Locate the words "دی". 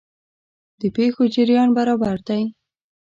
2.27-2.43